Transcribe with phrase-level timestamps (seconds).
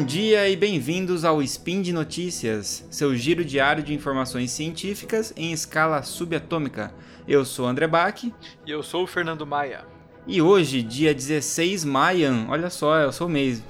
[0.00, 5.52] Bom dia e bem-vindos ao Spin de Notícias, seu giro diário de informações científicas em
[5.52, 6.90] escala subatômica.
[7.28, 8.24] Eu sou André Bach.
[8.24, 8.32] E
[8.70, 9.84] eu sou o Fernando Maia.
[10.26, 13.62] E hoje, dia 16 Maian, olha só, eu sou o mês.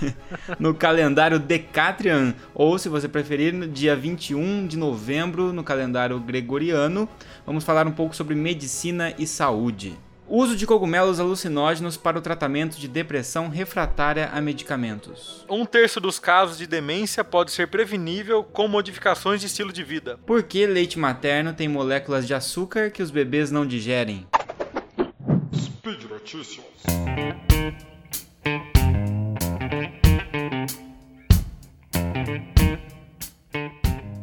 [0.58, 7.06] no calendário Decatrian, ou se você preferir, no dia 21 de novembro, no calendário gregoriano,
[7.44, 9.94] vamos falar um pouco sobre medicina e saúde.
[10.28, 15.46] Uso de cogumelos alucinógenos para o tratamento de depressão refratária a medicamentos.
[15.48, 20.18] Um terço dos casos de demência pode ser prevenível com modificações de estilo de vida.
[20.26, 24.26] Por que leite materno tem moléculas de açúcar que os bebês não digerem?
[25.54, 26.66] Speed Notícias.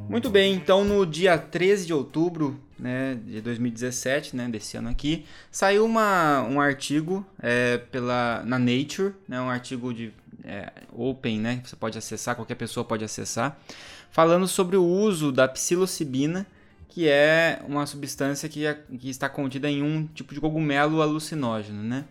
[0.09, 5.25] Muito bem, então no dia 13 de outubro né, de 2017, né, desse ano aqui,
[5.49, 10.11] saiu uma, um artigo é, pela, na Nature, né, um artigo de
[10.43, 13.57] é, open, né, que você pode acessar, qualquer pessoa pode acessar,
[14.11, 16.45] falando sobre o uso da psilocibina,
[16.89, 18.61] que é uma substância que,
[18.99, 22.03] que está contida em um tipo de cogumelo alucinógeno, né?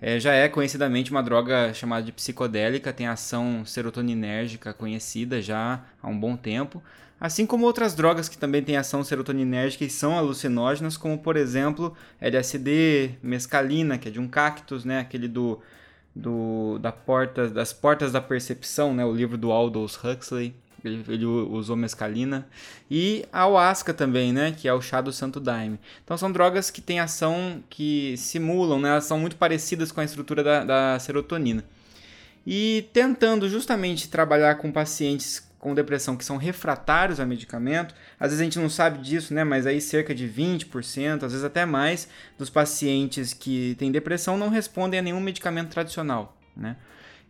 [0.00, 6.08] É, já é conhecidamente uma droga chamada de psicodélica, tem ação serotoninérgica conhecida já há
[6.08, 6.80] um bom tempo,
[7.20, 11.96] assim como outras drogas que também têm ação serotoninérgica e são alucinógenas, como por exemplo
[12.20, 15.60] LSD, mescalina, que é de um cactus, né, aquele do,
[16.14, 20.54] do da porta, das portas da percepção, né, o livro do Aldous Huxley.
[20.84, 22.46] Ele, ele, usou mescalina.
[22.90, 24.54] E a ayahuasca também, né?
[24.56, 25.78] Que é o chá do santo daime.
[26.04, 28.90] Então são drogas que têm ação que simulam, né?
[28.90, 31.64] Elas são muito parecidas com a estrutura da, da serotonina.
[32.46, 37.94] E tentando justamente trabalhar com pacientes com depressão que são refratários a medicamento.
[38.18, 39.44] Às vezes a gente não sabe disso, né?
[39.44, 44.48] Mas aí cerca de 20%, às vezes até mais, dos pacientes que têm depressão não
[44.48, 46.76] respondem a nenhum medicamento tradicional, né?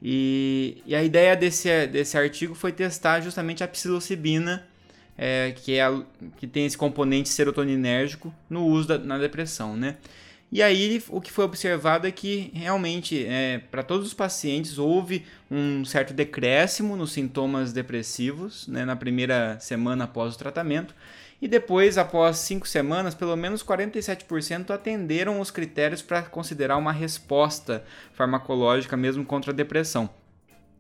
[0.02, 4.66] E, e a ideia desse, desse artigo foi testar justamente a psilocibina,
[5.16, 6.02] é, que, é a,
[6.36, 9.96] que tem esse componente serotoninérgico no uso da, na depressão, né?
[10.50, 15.26] E aí o que foi observado é que realmente é, para todos os pacientes houve
[15.50, 20.94] um certo decréscimo nos sintomas depressivos né, na primeira semana após o tratamento.
[21.40, 27.84] E depois, após cinco semanas, pelo menos 47% atenderam os critérios para considerar uma resposta
[28.12, 30.10] farmacológica mesmo contra a depressão.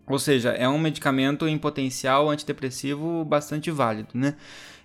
[0.06, 4.34] Ou seja, é um medicamento em potencial antidepressivo bastante válido, né?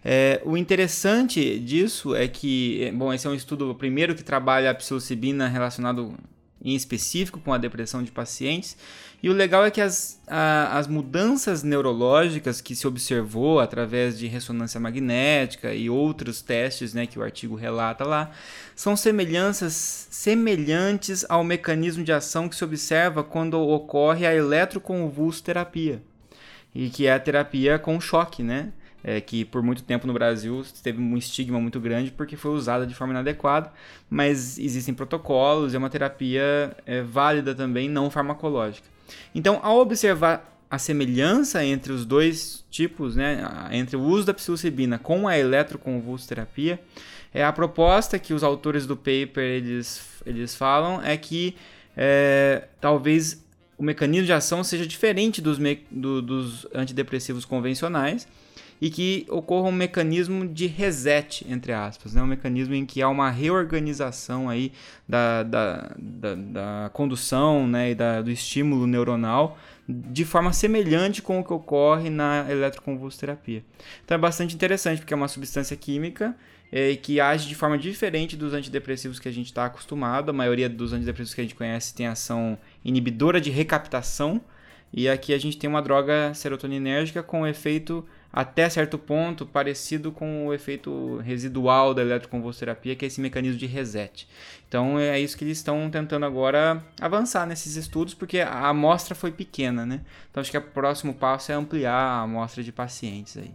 [0.06, 4.76] É, o interessante disso é que, bom, esse é um estudo primeiro que trabalha a
[4.76, 6.14] psilocibina relacionado
[6.64, 8.78] em específico com a depressão de pacientes.
[9.22, 14.28] E o legal é que as, a, as mudanças neurológicas que se observou através de
[14.28, 18.32] ressonância magnética e outros testes né, que o artigo relata lá
[18.76, 26.02] são semelhanças semelhantes ao mecanismo de ação que se observa quando ocorre a eletroconvulsoterapia
[26.76, 28.72] e que é a terapia com choque, né?
[29.04, 32.88] É, que por muito tempo no Brasil teve um estigma muito grande porque foi usada
[32.88, 33.72] de forma inadequada,
[34.10, 38.88] mas existem protocolos é uma terapia é, válida também, não farmacológica.
[39.36, 44.98] Então, ao observar a semelhança entre os dois tipos, né, entre o uso da psilocibina
[44.98, 46.80] com a eletroconvulsoterapia,
[47.34, 51.56] é a proposta que os autores do paper eles, eles falam é que
[51.96, 53.44] é, talvez
[53.78, 55.58] o mecanismo de ação seja diferente dos,
[55.92, 58.28] do, dos antidepressivos convencionais,
[58.84, 62.22] e que ocorra um mecanismo de reset, entre aspas, né?
[62.22, 64.74] um mecanismo em que há uma reorganização aí
[65.08, 67.92] da, da, da, da condução né?
[67.92, 69.58] e da, do estímulo neuronal
[69.88, 73.64] de forma semelhante com o que ocorre na eletroconvulsoterapia.
[74.04, 76.36] Então é bastante interessante, porque é uma substância química
[76.70, 80.30] é, que age de forma diferente dos antidepressivos que a gente está acostumado.
[80.30, 84.42] A maioria dos antidepressivos que a gente conhece tem ação inibidora de recaptação,
[84.94, 90.48] e aqui a gente tem uma droga serotoninérgica com efeito até certo ponto parecido com
[90.48, 94.28] o efeito residual da eletroconvulsoterapia, que é esse mecanismo de reset.
[94.68, 99.32] Então é isso que eles estão tentando agora avançar nesses estudos, porque a amostra foi
[99.32, 100.02] pequena, né?
[100.32, 103.54] Então acho que o próximo passo é ampliar a amostra de pacientes aí.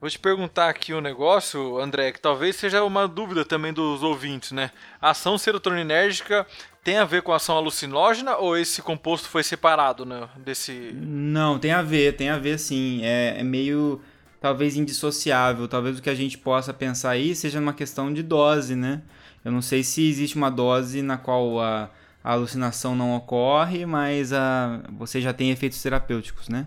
[0.00, 4.52] Vou te perguntar aqui um negócio, André, que talvez seja uma dúvida também dos ouvintes,
[4.52, 4.70] né?
[5.00, 6.46] A ação serotoninérgica
[6.82, 10.28] tem a ver com a ação alucinógena ou esse composto foi separado, né?
[10.36, 10.92] Desse.
[10.94, 13.00] Não, tem a ver, tem a ver sim.
[13.02, 14.02] É, é meio
[14.44, 15.66] talvez indissociável.
[15.66, 19.00] Talvez o que a gente possa pensar aí seja uma questão de dose, né?
[19.42, 21.88] Eu não sei se existe uma dose na qual a,
[22.22, 26.66] a alucinação não ocorre, mas a, você já tem efeitos terapêuticos, né?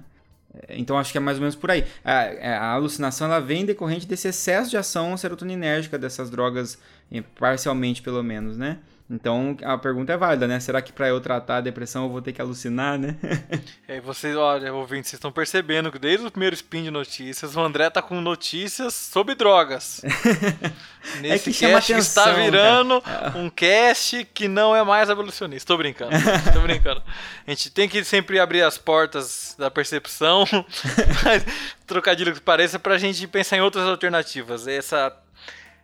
[0.70, 1.86] Então acho que é mais ou menos por aí.
[2.04, 2.14] A,
[2.50, 6.80] a, alucinação ela vem decorrente desse excesso de ação serotoninérgica dessas drogas,
[7.40, 8.80] parcialmente pelo menos, né?
[9.10, 10.60] Então a pergunta é válida, né?
[10.60, 13.16] Será que para eu tratar a depressão eu vou ter que alucinar, né?
[13.88, 17.62] é, vocês, olha, ouvintes, vocês estão percebendo que desde o primeiro spin de notícias, o
[17.62, 20.02] André tá com notícias sobre drogas.
[21.22, 23.38] Nesse é que cast atenção, está virando cara.
[23.38, 25.66] um cast que não é mais abolicionista.
[25.68, 26.12] Tô brincando,
[26.54, 27.02] tô brincando.
[27.46, 30.46] A gente tem que sempre abrir as portas da percepção,
[31.88, 34.68] trocadilho que pareça, pra gente pensar em outras alternativas.
[34.68, 35.27] Essa é,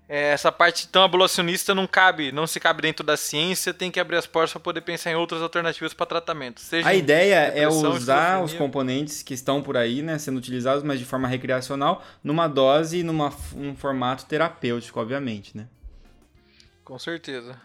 [0.07, 4.17] essa parte tão abolicionista não cabe, não se cabe dentro da ciência, tem que abrir
[4.17, 6.61] as portas para poder pensar em outras alternativas para tratamento.
[6.83, 11.05] a ideia é usar os componentes que estão por aí, né, sendo utilizados, mas de
[11.05, 15.67] forma recreacional, numa dose e numa um formato terapêutico, obviamente, né?
[16.83, 17.57] Com certeza.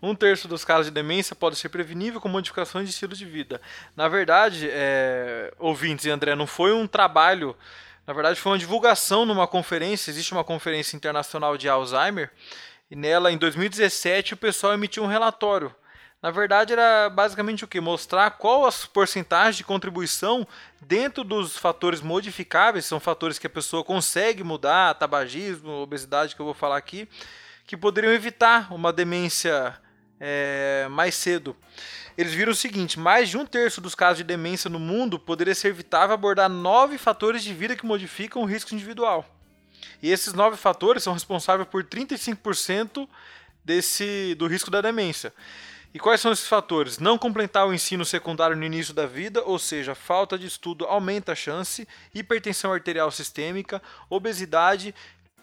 [0.00, 3.60] Um terço dos casos de demência pode ser prevenível com modificações de estilo de vida.
[3.96, 7.56] Na verdade, é, ouvintes e André, não foi um trabalho
[8.08, 10.10] na verdade, foi uma divulgação numa conferência.
[10.10, 12.30] Existe uma conferência internacional de Alzheimer.
[12.90, 15.74] E nela, em 2017, o pessoal emitiu um relatório.
[16.22, 17.78] Na verdade, era basicamente o que?
[17.82, 20.48] Mostrar qual as porcentagens de contribuição
[20.80, 26.46] dentro dos fatores modificáveis, são fatores que a pessoa consegue mudar, tabagismo, obesidade, que eu
[26.46, 27.06] vou falar aqui,
[27.66, 29.78] que poderiam evitar uma demência
[30.18, 31.54] é, mais cedo.
[32.18, 35.54] Eles viram o seguinte: mais de um terço dos casos de demência no mundo poderia
[35.54, 39.24] ser evitável abordar nove fatores de vida que modificam o risco individual.
[40.02, 43.08] E esses nove fatores são responsáveis por 35%
[43.64, 45.32] desse, do risco da demência.
[45.94, 46.98] E quais são esses fatores?
[46.98, 51.32] Não completar o ensino secundário no início da vida, ou seja, falta de estudo aumenta
[51.32, 53.80] a chance, hipertensão arterial sistêmica,
[54.10, 54.92] obesidade,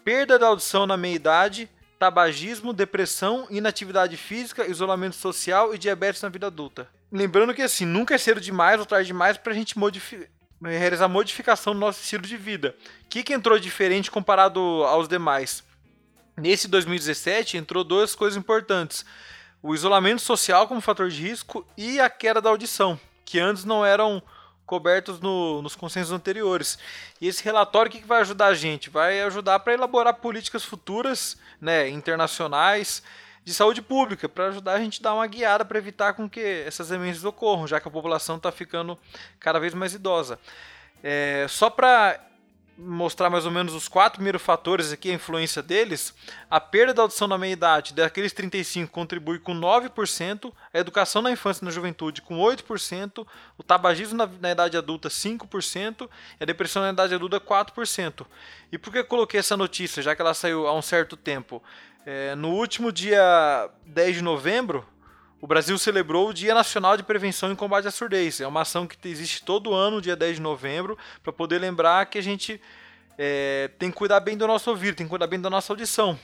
[0.04, 6.46] perda da audição na meia-idade, tabagismo, depressão, inatividade física, isolamento social e diabetes na vida
[6.46, 6.88] adulta.
[7.10, 10.28] Lembrando que assim, nunca é cedo demais ou tarde demais para a gente modifi
[10.62, 12.74] realizar modificação no nosso estilo de vida.
[13.04, 15.62] O que, que entrou diferente comparado aos demais?
[16.36, 19.04] Nesse 2017 entrou duas coisas importantes:
[19.62, 23.84] o isolamento social como fator de risco e a queda da audição, que antes não
[23.84, 24.22] eram
[24.66, 26.78] cobertos no, nos consensos anteriores.
[27.20, 28.90] E esse relatório, o que, que vai ajudar a gente?
[28.90, 33.02] Vai ajudar para elaborar políticas futuras, né, internacionais,
[33.44, 36.40] de saúde pública, para ajudar a gente a dar uma guiada para evitar com que
[36.66, 38.98] essas emergências ocorram, já que a população está ficando
[39.38, 40.38] cada vez mais idosa.
[41.02, 42.20] É, só para
[42.78, 46.14] mostrar mais ou menos os quatro primeiros fatores aqui, a influência deles,
[46.50, 51.62] a perda da audição na meia-idade daqueles 35 contribui com 9%, a educação na infância
[51.62, 53.26] e na juventude com 8%,
[53.56, 56.08] o tabagismo na, na idade adulta 5%
[56.38, 58.26] e a depressão na idade adulta 4%.
[58.70, 61.62] E por que eu coloquei essa notícia, já que ela saiu há um certo tempo?
[62.04, 64.86] É, no último dia 10 de novembro,
[65.40, 68.40] o Brasil celebrou o Dia Nacional de Prevenção e Combate à Surdez.
[68.40, 72.18] É uma ação que existe todo ano, dia 10 de novembro, para poder lembrar que
[72.18, 72.60] a gente
[73.18, 76.18] é, tem que cuidar bem do nosso ouvido, tem que cuidar bem da nossa audição.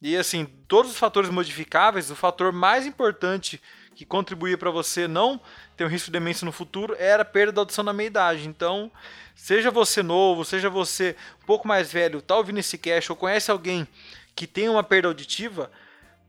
[0.00, 3.60] E assim, todos os fatores modificáveis, o fator mais importante
[3.94, 5.40] que contribuía para você não
[5.76, 8.48] ter um risco de demência no futuro era a perda da audição na meia-idade.
[8.48, 8.90] Então,
[9.34, 13.50] seja você novo, seja você um pouco mais velho, está ouvindo esse cast ou conhece
[13.50, 13.86] alguém
[14.34, 15.70] que tem uma perda auditiva,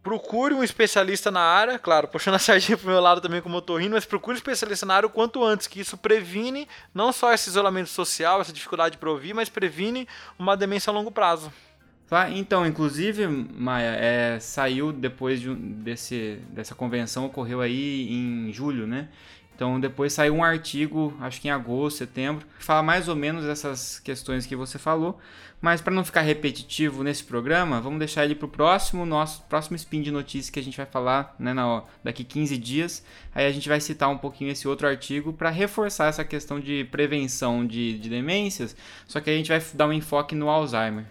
[0.03, 3.95] procure um especialista na área, claro, puxando a sardinha pro meu lado também como otorrino,
[3.95, 7.50] mas procure um especialista na área o quanto antes, que isso previne não só esse
[7.50, 10.07] isolamento social, essa dificuldade para ouvir, mas previne
[10.38, 11.51] uma demência a longo prazo.
[12.10, 18.86] Tá, então, inclusive, Maia, é, saiu depois de, desse, dessa convenção, ocorreu aí em julho,
[18.86, 19.07] né?
[19.55, 23.45] Então depois saiu um artigo, acho que em agosto, setembro, que fala mais ou menos
[23.45, 25.19] essas questões que você falou.
[25.62, 29.77] Mas para não ficar repetitivo nesse programa, vamos deixar ele para o próximo, nosso próximo
[29.77, 33.01] spin de notícias que a gente vai falar né, na, daqui 15 dias.
[33.33, 36.83] Aí a gente vai citar um pouquinho esse outro artigo para reforçar essa questão de
[36.91, 38.75] prevenção de, de demências,
[39.07, 41.05] só que a gente vai dar um enfoque no Alzheimer.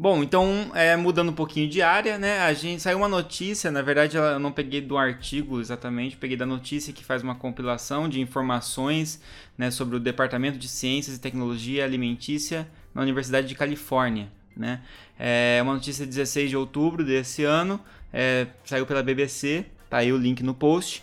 [0.00, 2.38] Bom, então, é, mudando um pouquinho de área, né?
[2.38, 6.46] A gente saiu uma notícia, na verdade eu não peguei do artigo exatamente, peguei da
[6.46, 9.20] notícia que faz uma compilação de informações
[9.58, 14.28] né, sobre o Departamento de Ciências e Tecnologia Alimentícia na Universidade de Califórnia.
[14.56, 14.80] Né?
[15.18, 17.80] É uma notícia de 16 de outubro desse ano,
[18.12, 21.02] é, saiu pela BBC, tá aí o link no post.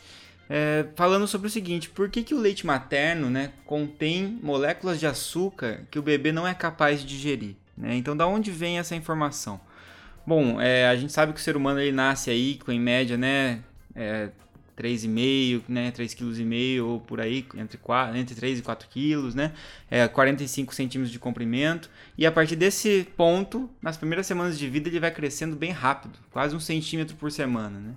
[0.50, 5.06] É, falando sobre o seguinte: por que, que o leite materno né, contém moléculas de
[5.06, 7.58] açúcar que o bebê não é capaz de digerir?
[7.78, 7.96] Né?
[7.96, 9.60] Então, da onde vem essa informação?
[10.26, 13.16] Bom, é, a gente sabe que o ser humano ele nasce aí com em média,
[13.16, 13.62] né,
[13.94, 14.30] é,
[14.76, 19.54] 3,5, né, 3,5 kg ou por aí, entre, 4, entre 3 e 4 kg, né,
[19.90, 21.92] é, 45 centímetros de comprimento.
[22.18, 26.18] E a partir desse ponto, nas primeiras semanas de vida, ele vai crescendo bem rápido,
[26.32, 27.94] quase um centímetro por semana, né.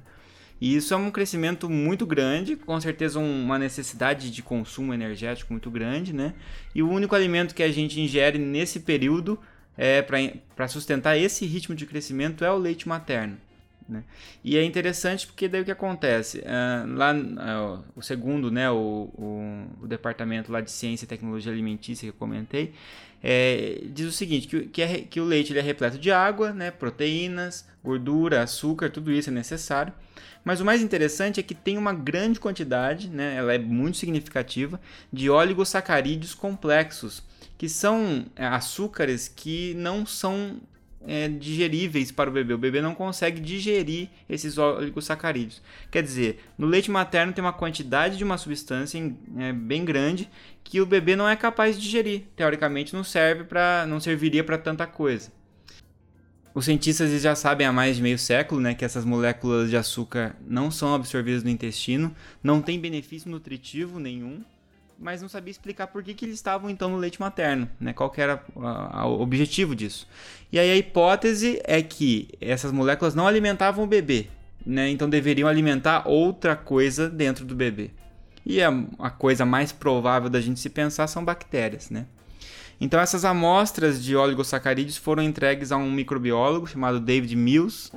[0.61, 5.71] E isso é um crescimento muito grande, com certeza uma necessidade de consumo energético muito
[5.71, 6.35] grande, né?
[6.75, 9.39] E o único alimento que a gente ingere nesse período
[9.79, 13.39] é, para sustentar esse ritmo de crescimento é o leite materno.
[13.89, 14.03] Né?
[14.45, 16.41] E é interessante porque daí o que acontece?
[16.41, 21.51] Uh, lá, uh, o segundo, né, o, o, o, departamento lá de Ciência e Tecnologia
[21.51, 22.75] Alimentícia que eu comentei,
[23.23, 26.53] é, diz o seguinte, que, que, é, que o leite ele é repleto de água,
[26.53, 29.93] né, proteínas, gordura, açúcar, tudo isso é necessário.
[30.45, 34.79] Mas o mais interessante é que tem uma grande quantidade, né, ela é muito significativa,
[35.11, 37.23] de oligosacarídeos complexos,
[37.59, 40.61] que são é, açúcares que não são
[41.05, 42.55] é, digeríveis para o bebê.
[42.55, 45.61] O bebê não consegue digerir esses oligosacarídeos.
[45.91, 48.99] Quer dizer, no leite materno tem uma quantidade de uma substância
[49.39, 50.31] é, bem grande
[50.63, 52.23] que o bebê não é capaz de digerir.
[52.37, 55.33] Teoricamente não serve para, não serviria para tanta coisa.
[56.55, 60.37] Os cientistas já sabem há mais de meio século né, que essas moléculas de açúcar
[60.47, 64.43] não são absorvidas no intestino, não tem benefício nutritivo nenhum
[64.99, 67.93] mas não sabia explicar por que, que eles estavam então no leite materno, né?
[67.93, 70.09] Qual era o objetivo disso.
[70.51, 74.27] E aí a hipótese é que essas moléculas não alimentavam o bebê,
[74.67, 74.91] né?
[74.91, 77.91] Então deveriam alimentar outra coisa dentro do bebê.
[78.45, 82.07] E a, a coisa mais provável da gente se pensar são bactérias, né?
[82.81, 87.91] Então essas amostras de oligosacarídeos foram entregues a um microbiólogo chamado David Mills,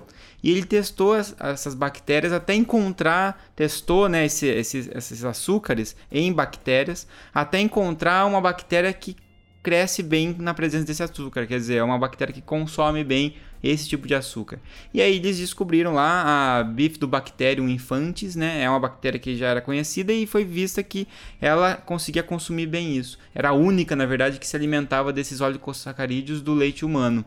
[0.43, 6.33] e ele testou as, essas bactérias até encontrar, testou né, esse, esses, esses açúcares em
[6.33, 9.15] bactérias, até encontrar uma bactéria que
[9.63, 13.87] cresce bem na presença desse açúcar, quer dizer, é uma bactéria que consome bem esse
[13.87, 14.59] tipo de açúcar.
[14.93, 18.63] E aí eles descobriram lá a Bifidobacterium infantis, né?
[18.63, 21.07] É uma bactéria que já era conhecida e foi vista que
[21.39, 23.19] ela conseguia consumir bem isso.
[23.35, 27.23] Era a única, na verdade, que se alimentava desses oligosacarídeos do leite humano.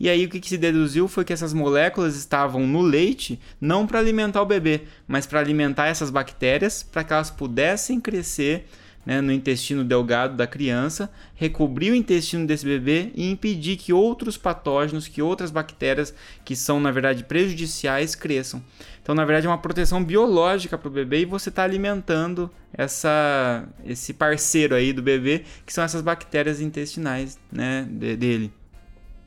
[0.00, 3.84] E aí o que, que, se deduziu foi que essas moléculas estavam no leite não
[3.84, 8.68] para alimentar o bebê, mas para alimentar essas bactérias, para que elas pudessem crescer
[9.08, 14.36] né, no intestino delgado da criança, recobrir o intestino desse bebê e impedir que outros
[14.36, 16.12] patógenos, que outras bactérias
[16.44, 18.62] que são na verdade prejudiciais cresçam.
[19.02, 23.66] Então, na verdade, é uma proteção biológica para o bebê e você está alimentando essa,
[23.86, 28.52] esse parceiro aí do bebê, que são essas bactérias intestinais né, dele.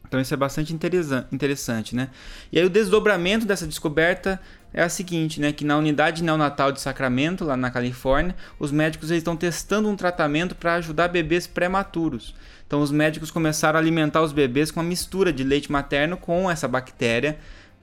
[0.08, 2.10] Então isso é bastante interessante, né?
[2.52, 4.42] E aí o desdobramento dessa descoberta
[4.74, 9.12] é a seguinte, né, que na unidade neonatal de Sacramento, lá na Califórnia, os médicos
[9.12, 12.34] estão testando um tratamento para ajudar bebês prematuros.
[12.66, 16.50] Então os médicos começaram a alimentar os bebês com uma mistura de leite materno com
[16.50, 17.38] essa bactéria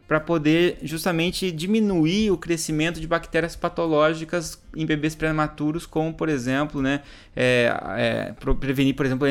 [0.09, 6.81] para poder justamente diminuir o crescimento de bactérias patológicas em bebês prematuros, como por exemplo,
[6.81, 7.03] né,
[7.37, 9.29] é, é, prevenir, por exemplo,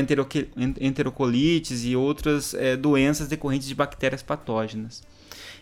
[0.80, 5.02] enterocolites e outras é, doenças decorrentes de bactérias patógenas.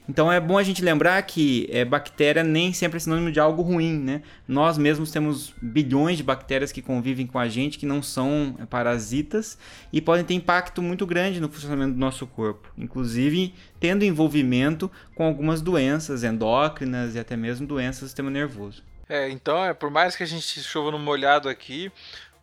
[0.08, 3.62] Então é bom a gente lembrar que é, bactéria nem sempre é sinônimo de algo
[3.62, 4.22] ruim, né?
[4.48, 8.66] Nós mesmos temos bilhões de bactérias que convivem com a gente, que não são é,
[8.66, 9.58] parasitas
[9.92, 15.26] e podem ter impacto muito grande no funcionamento do nosso corpo, inclusive tendo envolvimento com
[15.26, 18.84] algumas doenças endócrinas e até mesmo doenças do sistema nervoso.
[19.08, 21.92] É, então, é, por mais que a gente chova no molhado aqui,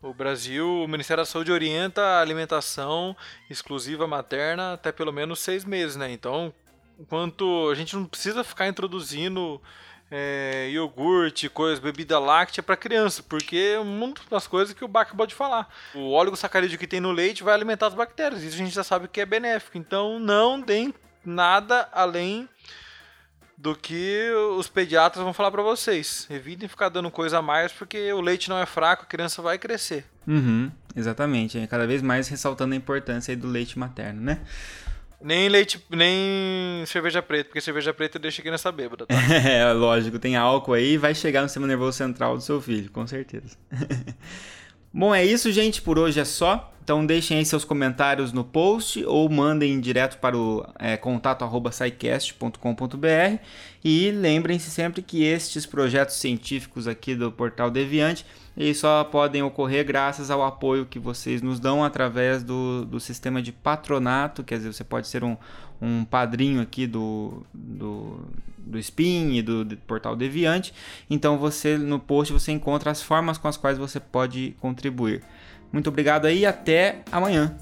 [0.00, 3.16] o Brasil, o Ministério da Saúde orienta a alimentação
[3.48, 6.10] exclusiva materna até pelo menos seis meses, né?
[6.10, 6.52] Então,
[6.98, 9.60] Enquanto a gente não precisa ficar introduzindo
[10.10, 15.10] é, iogurte, coisa, bebida láctea para criança, porque é uma das coisas que o Bach
[15.16, 15.68] pode falar.
[15.94, 18.84] O óleo sacarídeo que tem no leite vai alimentar as bactérias, isso a gente já
[18.84, 19.78] sabe que é benéfico.
[19.78, 20.92] Então não deem
[21.24, 22.48] nada além
[23.56, 26.26] do que os pediatras vão falar para vocês.
[26.28, 29.56] Evitem ficar dando coisa a mais, porque o leite não é fraco, a criança vai
[29.56, 30.04] crescer.
[30.26, 31.58] Uhum, exatamente.
[31.58, 34.40] É cada vez mais ressaltando a importância do leite materno, né?
[35.22, 39.14] Nem leite, nem cerveja preta, porque cerveja preta deixa a criança bêbada, tá?
[39.32, 42.90] é, lógico, tem álcool aí e vai chegar no sistema nervoso central do seu filho,
[42.90, 43.56] com certeza.
[44.92, 45.80] Bom, é isso, gente.
[45.80, 46.68] Por hoje é só.
[46.84, 53.38] Então deixem aí seus comentários no post ou mandem direto para o é, contato.sicast.com.br
[53.84, 58.26] e lembrem-se sempre que estes projetos científicos aqui do Portal Deviante
[58.56, 63.40] eles só podem ocorrer graças ao apoio que vocês nos dão através do, do sistema
[63.40, 65.36] de patronato, quer dizer, você pode ser um,
[65.80, 68.20] um padrinho aqui do, do,
[68.58, 70.74] do Spin e do, do, Portal Deviante.
[71.08, 75.22] Então você no post você encontra as formas com as quais você pode contribuir.
[75.72, 77.56] Muito obrigado aí e até amanhã.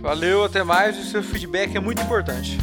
[0.00, 0.96] Valeu, até mais.
[0.98, 2.56] O seu feedback é muito importante.